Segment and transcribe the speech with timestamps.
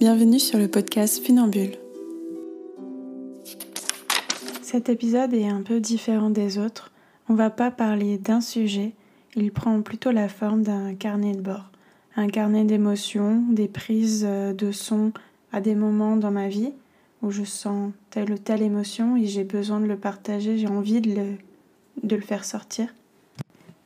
[0.00, 1.76] Bienvenue sur le podcast Funambule.
[4.62, 6.90] Cet épisode est un peu différent des autres.
[7.28, 8.94] On va pas parler d'un sujet,
[9.36, 11.70] il prend plutôt la forme d'un carnet de bord.
[12.16, 15.12] Un carnet d'émotions, des prises de son
[15.52, 16.72] à des moments dans ma vie
[17.20, 21.02] où je sens telle ou telle émotion et j'ai besoin de le partager, j'ai envie
[21.02, 21.36] de
[22.02, 22.88] le faire sortir.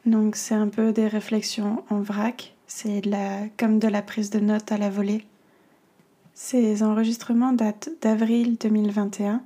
[0.06, 3.02] Donc c'est un peu des réflexions en vrac, c'est
[3.56, 5.24] comme de la prise de notes à la volée.
[6.34, 9.42] Ces enregistrements datent d'avril 2021,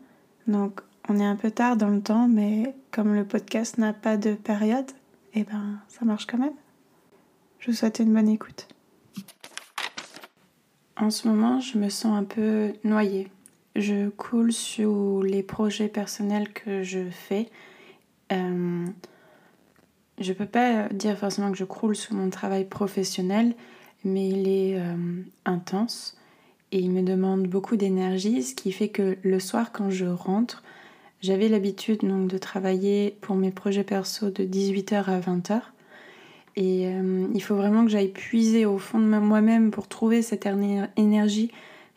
[0.47, 4.17] donc on est un peu tard dans le temps, mais comme le podcast n'a pas
[4.17, 4.91] de période,
[5.35, 6.55] eh ben ça marche quand même.
[7.61, 8.69] Je vous souhaite une bonne écoute.
[10.97, 13.31] En ce moment, je me sens un peu noyée
[13.79, 17.49] je coule sur les projets personnels que je fais.
[18.33, 18.87] Euh,
[20.19, 23.55] je peux pas dire forcément que je croule sous mon travail professionnel,
[24.05, 26.18] mais il est euh, intense
[26.73, 30.63] et il me demande beaucoup d'énergie, ce qui fait que le soir quand je rentre,
[31.21, 35.61] j'avais l'habitude donc de travailler pour mes projets perso de 18h à 20h.
[36.57, 40.47] Et euh, il faut vraiment que j'aille puiser au fond de moi-même pour trouver cette
[40.97, 41.51] énergie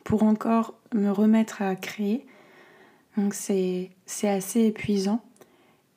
[0.03, 2.25] pour encore me remettre à créer.
[3.17, 3.91] Donc c'est
[4.23, 5.21] assez épuisant.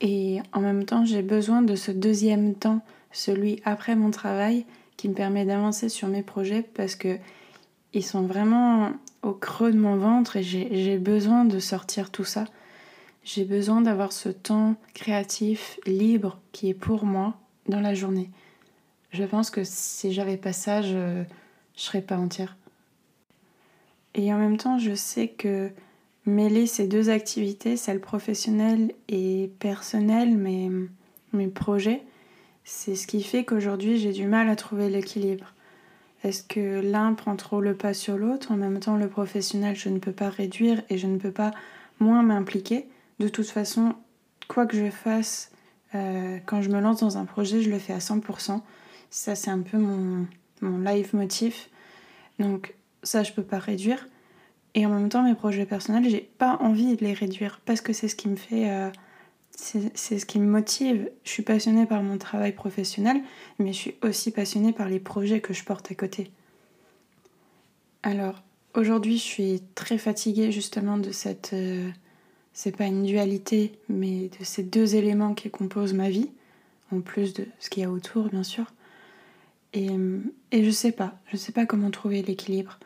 [0.00, 2.80] Et en même temps, j'ai besoin de ce deuxième temps,
[3.12, 4.66] celui après mon travail,
[4.96, 7.16] qui me permet d'avancer sur mes projets parce que
[7.94, 8.92] ils sont vraiment
[9.22, 12.44] au creux de mon ventre et j'ai besoin de sortir tout ça.
[13.24, 17.34] J'ai besoin d'avoir ce temps créatif, libre, qui est pour moi
[17.68, 18.30] dans la journée.
[19.12, 21.24] Je pense que si j'avais pas ça, je ne
[21.74, 22.56] serais pas entière.
[24.14, 25.70] Et en même temps, je sais que
[26.26, 30.70] mêler ces deux activités, celle professionnelle et personnelle, mes,
[31.32, 32.02] mes projets,
[32.64, 35.53] c'est ce qui fait qu'aujourd'hui j'ai du mal à trouver l'équilibre.
[36.24, 38.50] Est-ce que l'un prend trop le pas sur l'autre?
[38.50, 41.50] En même temps, le professionnel, je ne peux pas réduire et je ne peux pas
[42.00, 42.88] moins m'impliquer.
[43.18, 43.94] De toute façon,
[44.48, 45.52] quoi que je fasse,
[45.94, 48.62] euh, quand je me lance dans un projet, je le fais à 100%.
[49.10, 50.26] Ça, c'est un peu mon,
[50.62, 51.68] mon live motif.
[52.38, 54.08] Donc, ça je peux pas réduire.
[54.74, 57.92] Et en même temps, mes projets personnels, j'ai pas envie de les réduire parce que
[57.92, 58.70] c'est ce qui me fait.
[58.70, 58.90] Euh,
[59.56, 61.10] c'est ce qui me motive.
[61.24, 63.22] Je suis passionnée par mon travail professionnel,
[63.58, 66.30] mais je suis aussi passionnée par les projets que je porte à côté.
[68.02, 68.42] Alors,
[68.74, 71.52] aujourd'hui, je suis très fatiguée justement de cette.
[71.52, 71.88] Euh,
[72.52, 76.30] c'est pas une dualité, mais de ces deux éléments qui composent ma vie,
[76.92, 78.66] en plus de ce qu'il y a autour, bien sûr.
[79.72, 79.88] Et,
[80.52, 82.78] et je sais pas, je sais pas comment trouver l'équilibre.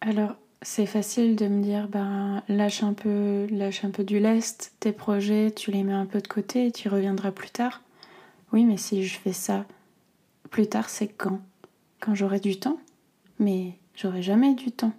[0.00, 4.72] Alors, c'est facile de me dire, ben, lâche un peu, lâche un peu du lest,
[4.80, 7.82] tes projets, tu les mets un peu de côté et tu reviendras plus tard.
[8.52, 9.66] Oui, mais si je fais ça
[10.50, 11.40] plus tard, c'est quand?
[12.00, 12.78] Quand j'aurai du temps?
[13.38, 14.92] Mais j'aurai jamais du temps.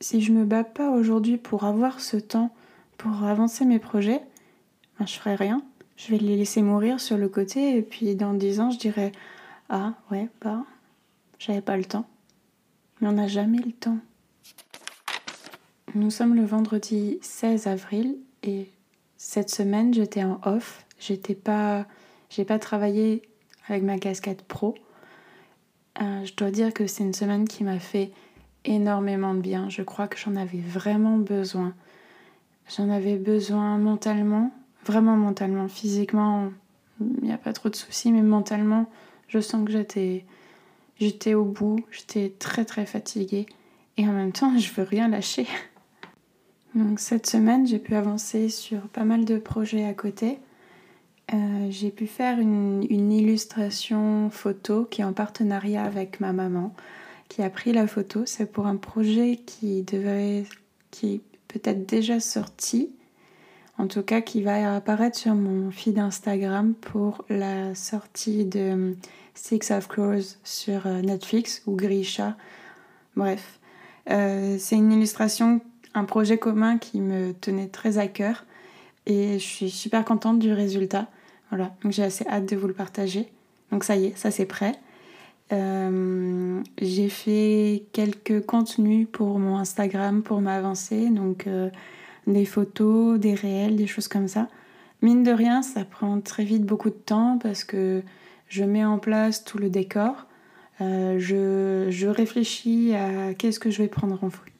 [0.00, 2.54] Si je me bats pas aujourd'hui pour avoir ce temps,
[2.96, 4.22] pour avancer mes projets,
[4.98, 5.62] ben, je ferai rien.
[5.96, 9.12] Je vais les laisser mourir sur le côté et puis dans dix ans, je dirai,
[9.68, 10.64] ah ouais, bah,
[11.38, 12.08] j'avais pas le temps.
[13.00, 13.98] Mais on n'a jamais le temps.
[15.94, 18.68] Nous sommes le vendredi 16 avril et
[19.16, 20.84] cette semaine j'étais en off.
[21.00, 21.86] J'étais pas,
[22.28, 23.22] j'ai pas travaillé
[23.68, 24.74] avec ma casquette pro.
[26.02, 28.12] Euh, je dois dire que c'est une semaine qui m'a fait
[28.66, 29.70] énormément de bien.
[29.70, 31.74] Je crois que j'en avais vraiment besoin.
[32.76, 34.52] J'en avais besoin mentalement,
[34.84, 35.68] vraiment mentalement.
[35.68, 36.50] Physiquement,
[37.00, 38.90] il n'y a pas trop de soucis, mais mentalement,
[39.28, 40.26] je sens que j'étais,
[41.00, 41.80] j'étais au bout.
[41.90, 43.46] J'étais très très fatiguée.
[43.96, 45.46] Et en même temps, je veux rien lâcher.
[46.78, 50.38] Donc cette semaine, j'ai pu avancer sur pas mal de projets à côté.
[51.34, 56.72] Euh, j'ai pu faire une, illustration photo qui est en partenariat avec ma maman,
[57.28, 58.22] qui a pris la photo.
[58.26, 60.44] C'est pour un projet qui devrait,
[60.92, 62.90] qui peut-être déjà sorti,
[63.76, 68.94] en tout cas qui va apparaître sur mon feed Instagram pour la sortie de
[69.34, 72.36] Six of Crows sur euh, Netflix ou Grisha.
[73.16, 73.58] Bref,
[74.10, 75.60] euh, c'est une illustration,
[75.94, 78.44] un projet commun qui me tenait très à cœur
[79.06, 81.06] et je suis super contente du résultat.
[81.50, 83.28] Voilà, donc j'ai assez hâte de vous le partager.
[83.72, 84.72] Donc ça y est, ça c'est prêt.
[85.52, 91.70] Euh, j'ai fait quelques contenus pour mon Instagram pour m'avancer, donc euh,
[92.26, 94.48] des photos, des réels, des choses comme ça.
[95.00, 98.02] Mine de rien, ça prend très vite beaucoup de temps parce que
[98.48, 100.26] je mets en place tout le décor.
[100.80, 104.50] Euh, je, réfléchis à qu'est-ce que je vais prendre en, photo,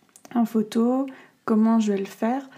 [1.45, 2.49] comment je vais le faire.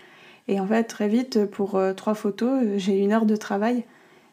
[0.48, 3.84] Et en fait, très vite, pour euh, trois photos, euh, j'ai une heure de travail.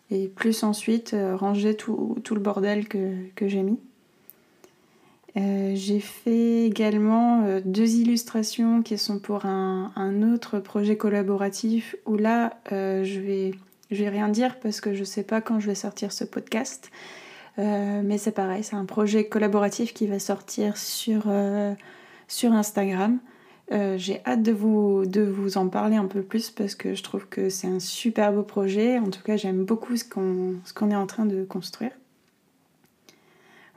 [0.10, 3.78] Et plus ensuite, ranger tout, le bordel que, j'ai mis.
[5.36, 12.16] Euh, j'ai fait également euh, deux illustrations qui sont pour un, autre projet collaboratif où
[12.16, 13.52] là je vais
[13.92, 16.90] je vais rien dire parce que je sais pas quand je vais sortir ce podcast.
[17.58, 21.28] mais c'est pareil, c'est un projet collaboratif qui va sortir sur,
[22.28, 23.20] sur Instagram.
[23.70, 27.28] J'ai hâte de vous, de vous en parler un peu plus parce que je trouve
[27.28, 28.98] que c'est un super beau projet.
[28.98, 31.92] En tout cas, j'aime beaucoup ce qu'on qu'on est en train de construire.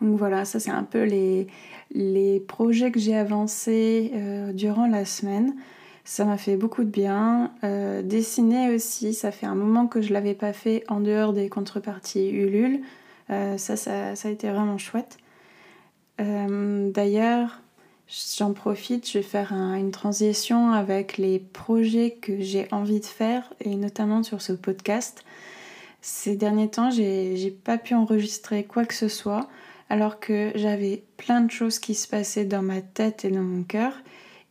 [0.00, 1.46] Donc voilà, ça c'est un peu les,
[1.92, 5.54] les projets que j'ai avancés euh, durant la semaine.
[6.04, 7.52] Ça m'a fait beaucoup de bien.
[7.64, 11.48] Euh, dessiner aussi, ça fait un moment que je l'avais pas fait en dehors des
[11.48, 12.80] contreparties Ulule.
[13.28, 15.18] Euh, ça, ça, ça, a été vraiment chouette.
[16.18, 17.62] D'ailleurs,
[18.10, 23.52] j'en profite, je vais faire une transition avec les projets que j'ai envie de faire
[23.60, 25.24] et notamment sur ce podcast.
[26.00, 29.48] Ces derniers temps, j'ai pas pu enregistrer quoi que ce soit
[29.90, 33.64] alors que j'avais plein de choses qui se passaient dans ma tête et dans mon
[33.64, 33.92] cœur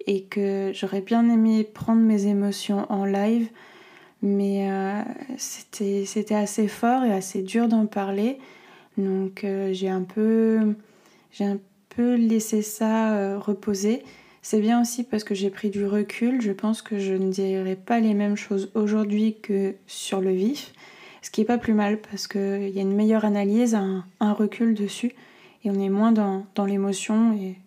[0.06, 3.50] et que j'aurais bien aimé prendre mes émotions en live,
[4.22, 5.02] mais euh,
[5.38, 8.38] c'était assez fort et assez dur d'en parler.
[8.98, 10.76] Donc euh, j'ai un peu
[11.90, 14.04] peu laissé ça euh, reposer.
[14.42, 16.42] C'est bien aussi parce que j'ai pris du recul.
[16.42, 20.74] Je pense que je ne dirai pas les mêmes choses aujourd'hui que sur le vif.
[21.22, 24.74] Ce qui est pas plus mal parce qu'il y a une meilleure analyse, un recul
[24.74, 25.14] dessus
[25.64, 27.58] et on est moins dans, dans l'émotion et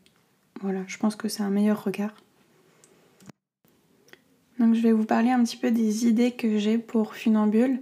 [0.61, 2.15] voilà, je pense que c'est un meilleur regard.
[4.59, 7.81] Donc je vais vous parler un petit peu des idées que j'ai pour Funambule.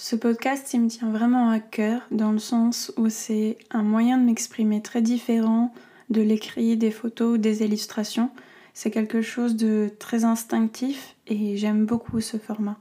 [0.00, 4.16] Ce podcast, il me tient vraiment à cœur dans le sens où c'est un moyen
[4.16, 5.74] de m'exprimer très différent
[6.08, 8.30] de l'écrit, des photos, des illustrations.
[8.74, 12.76] C'est quelque chose de très instinctif et j'aime beaucoup ce format.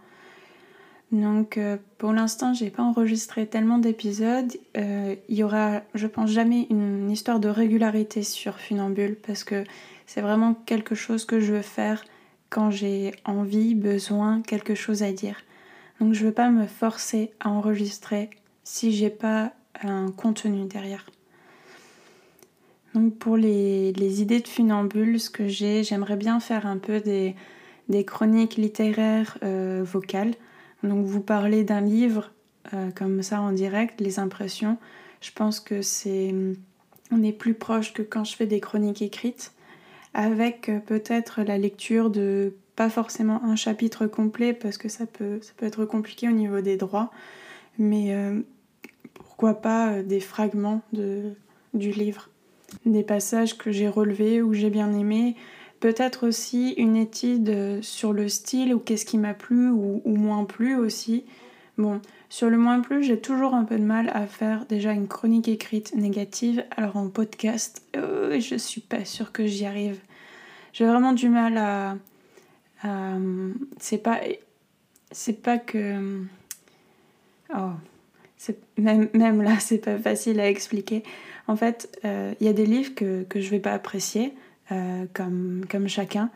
[1.12, 4.54] Donc euh, pour l'instant, j'ai pas enregistré tellement d'épisodes.
[4.78, 9.64] Euh, il y aura, je pense, jamais une histoire de régularité sur Funambule parce que
[10.06, 12.06] c'est vraiment quelque chose que je veux faire
[12.52, 15.38] quand j'ai envie, besoin, quelque chose à dire.
[16.00, 18.30] Donc je veux pas me forcer à enregistrer
[18.64, 21.06] si j'ai pas un contenu derrière.
[22.94, 27.36] Donc pour les, idées de funambule, ce que j'ai, j'aimerais bien faire un peu des,
[28.06, 30.34] chroniques littéraires euh, vocales.
[30.84, 32.32] Donc vous parlez d'un livre
[32.74, 34.78] euh, comme ça en direct, les impressions,
[35.22, 36.34] je pense que c'est
[37.12, 39.54] on est plus proche que quand je fais des chroniques écrites,
[40.14, 45.40] avec euh, peut-être la lecture de pas forcément un chapitre complet parce que ça peut,
[45.42, 47.12] ça peut être compliqué au niveau des droits,
[47.78, 48.40] mais euh,
[49.14, 51.34] pourquoi pas des fragments de,
[51.74, 52.30] du livre,
[52.86, 55.36] des passages que j'ai relevés ou j'ai bien aimés,
[55.80, 60.44] Peut-être aussi une étude euh, sur le style ou qu'est-ce qui m'a plu ou, moins
[60.44, 61.24] plu aussi.
[61.78, 65.08] Bon, sur le moins plu, j'ai toujours un peu de mal à faire déjà une
[65.08, 66.64] chronique écrite négative.
[66.76, 70.00] Alors en podcast, euh, je suis pas sûre que j'y arrive.
[70.74, 71.96] J'ai vraiment du mal à.
[73.80, 74.20] C'est pas.
[75.12, 76.24] C'est pas que.
[77.56, 77.72] Oh.
[78.78, 81.04] Même, même là, c'est pas facile à expliquer.
[81.48, 84.34] En fait, euh, il y a des livres que, que je vais pas apprécier.
[84.74, 86.30] Euh, comme, comme chacun.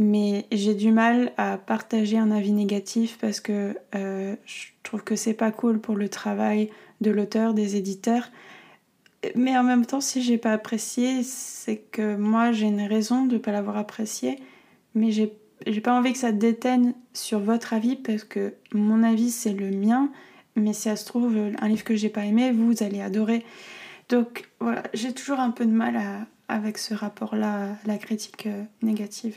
[0.00, 5.14] Mais j'ai du mal à partager un avis négatif parce que euh, je trouve que
[5.14, 6.70] c'est pas cool pour le travail
[7.00, 8.30] de l'auteur, des éditeurs.
[9.36, 13.38] Mais en même temps, si j'ai pas apprécié, c'est que moi j'ai une raison de
[13.38, 14.40] pas l'avoir apprécié.
[14.96, 15.32] Mais j'ai
[15.66, 19.70] j'ai pas envie que ça déteigne sur votre avis parce que mon avis c'est le
[19.70, 20.10] mien.
[20.56, 23.44] Mais si ça se trouve, un livre que j'ai pas aimé, vous allez adorer.
[24.08, 29.36] Donc voilà, j'ai toujours un peu de mal avec ce rapport-là la critique euh, négative.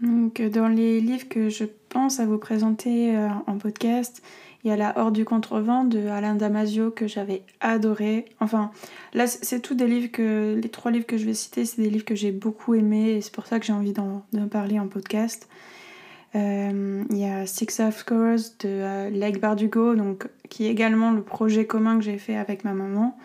[0.00, 4.22] Donc, dans les livres que je pense à vous présenter euh, en podcast,
[4.64, 8.24] il y a La Horde du Contrevent de Alain Damasio que j'avais adoré.
[8.40, 8.70] Enfin,
[9.12, 10.58] là, c'est tous des livres que.
[10.60, 13.20] Les trois livres que je vais citer, c'est des livres que j'ai beaucoup aimés et
[13.20, 15.48] c'est pour ça que j'ai envie d'en parler en podcast.
[16.34, 19.94] Euh, il y a Six of Scores de euh, Leg Bardugo,
[20.48, 23.16] qui est également le projet commun que j'ai fait avec ma maman.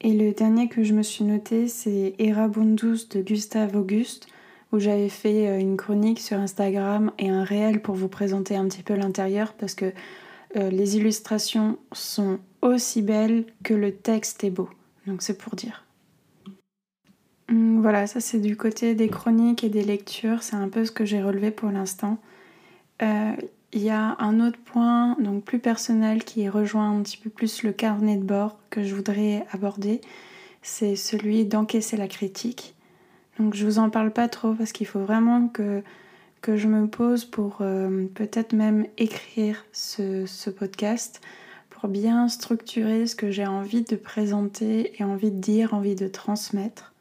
[0.00, 4.26] Et le dernier que je me suis noté, c'est Erabundus de Gustave Auguste,
[4.72, 8.66] où j'avais fait euh, une chronique sur Instagram et un réel pour vous présenter un
[8.66, 9.92] petit peu l'intérieur, parce que
[10.56, 14.68] euh, les illustrations sont aussi belles que le texte est beau.
[15.06, 15.84] Donc c'est pour dire.
[17.48, 21.04] Voilà, ça c'est du côté des chroniques et des lectures, c'est un peu ce que
[21.04, 22.18] j'ai relevé pour l'instant.
[23.02, 23.32] Euh,
[23.72, 27.62] il y a un autre point, donc plus personnel, qui rejoint un petit peu plus
[27.62, 30.00] le carnet de bord que je voudrais aborder.
[30.62, 32.74] C'est celui d'encaisser la critique.
[33.38, 35.82] Donc je vous en parle pas trop parce qu'il faut vraiment que,
[36.46, 41.20] je me pose pour euh, peut-être même écrire ce, podcast
[41.70, 45.96] pour pour bien structurer ce que j'ai envie de présenter et envie de dire, envie
[45.96, 46.92] de transmettre.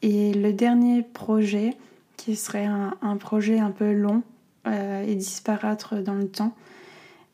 [0.00, 1.74] Et le dernier projet,
[2.16, 4.22] qui serait un, projet un peu long
[4.68, 6.54] euh, et disparate dans le temps,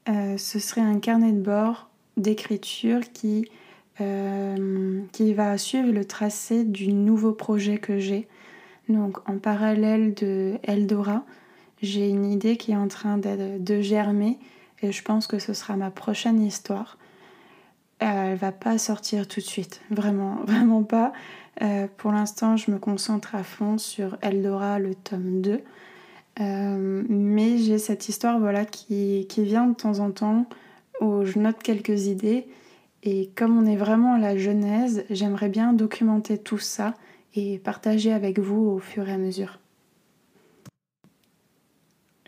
[0.08, 3.46] euh, ce serait un carnet de bord d'écriture qui,
[4.00, 8.28] euh, qui va suivre le tracé du nouveau projet que j'ai.
[8.88, 11.24] Donc en parallèle de Eldora,
[11.82, 14.38] j'ai une idée qui est en train de, germer
[14.82, 16.98] et je pense que ce sera ma prochaine histoire.
[18.02, 21.12] Euh, elle va pas sortir tout de suite, vraiment, vraiment pas.
[21.62, 25.60] Euh, pour l'instant, je me concentre à fond sur Eldora, le tome 2.
[26.40, 30.46] Euh, mais j'ai cette histoire voilà, qui, qui, vient de temps en temps
[31.00, 32.46] où je note quelques idées.
[33.02, 36.94] Et comme on est vraiment à la genèse, j'aimerais bien documenter tout ça
[37.34, 39.58] et partager avec vous au fur et à mesure.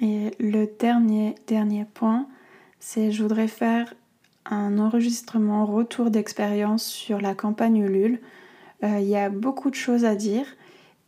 [0.00, 2.26] Et le dernier, dernier point,
[2.80, 3.94] c'est je voudrais faire
[4.46, 8.20] un enregistrement retour d'expérience sur la campagne Ulule.
[8.82, 10.46] Euh, il y a beaucoup de choses à dire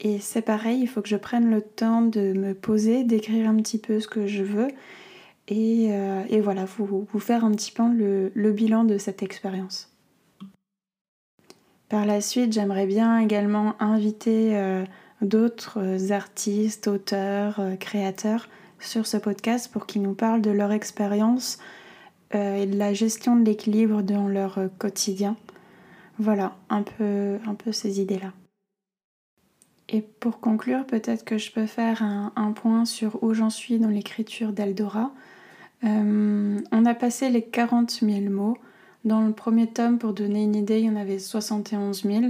[0.00, 3.56] et c'est pareil, il faut que je prenne le temps de me poser, d'écrire un
[3.56, 4.68] petit peu ce que je veux
[5.48, 9.90] et, euh, voilà, vous, vous, faire un petit peu le, bilan de cette expérience.
[11.88, 14.84] Par la suite, j'aimerais bien également inviter euh,
[15.20, 18.48] d'autres artistes, auteurs, créateurs
[18.80, 21.58] sur ce podcast pour qu'ils nous parlent de leur expérience
[22.34, 25.36] euh, et de la gestion de l'équilibre dans leur euh, quotidien.
[26.18, 28.32] Voilà, un peu, un peu ces idées-là.
[29.88, 33.88] Et pour conclure, peut-être que je peux faire un, point sur où j'en suis dans
[33.88, 35.12] l'écriture d'Eldora.
[35.84, 38.56] Euh, on a passé les 40 000 mots.
[39.04, 42.24] Dans le premier tome, pour donner une idée, il y en avait 71 000.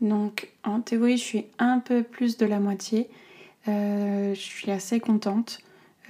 [0.00, 3.10] Donc en théorie, je suis un peu plus de la moitié.
[3.66, 5.60] je suis assez contente.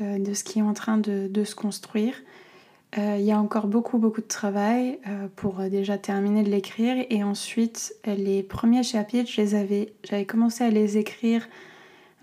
[0.02, 2.14] Euh, de ce qui est en train de, se construire.
[2.98, 7.04] Euh, il y a encore beaucoup beaucoup de travail euh, pour déjà terminer de l'écrire
[7.10, 11.48] et ensuite les premiers chapitres, je les avais, j'avais commencé à les écrire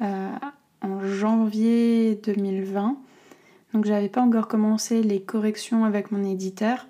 [0.01, 2.97] en janvier 2020.
[3.73, 6.87] Donc j'avais pas encore commencé les corrections avec mon éditeur,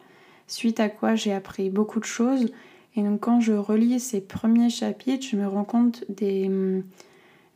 [0.48, 2.52] suite à quoi j'ai appris beaucoup de choses.
[2.96, 6.50] Et donc quand je relis ces premiers chapitres, je me rends compte des,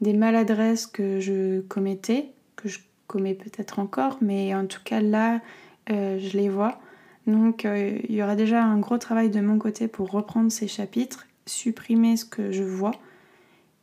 [0.01, 5.41] des maladresses que je commettais, que je commet peut-être encore, mais en tout cas là,
[5.89, 6.79] euh, je les vois.
[7.25, 10.67] Donc euh, il y aura déjà un gros travail de mon côté pour reprendre ces
[10.67, 12.93] chapitres, supprimer ce que je vois.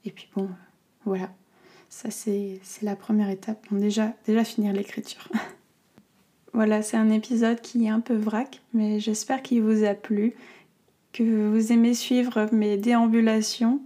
[0.05, 0.49] Et puis bon,
[1.05, 1.31] voilà.
[1.89, 3.67] Ça c'est la première étape.
[3.71, 5.29] Déjà, déjà finir l'écriture.
[6.55, 10.35] voilà, c'est un épisode qui est un peu vrac, mais j'espère qu'il vous a plu,
[11.13, 13.81] que vous aimez suivre mes déambulations.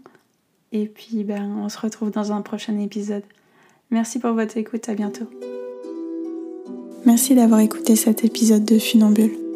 [0.73, 3.25] Et puis ben, on se retrouve dans un prochain épisode.
[3.91, 5.29] Merci pour votre écoute, à bientôt.
[7.09, 9.48] Merci d'avoir écouté cet épisode de Funambule.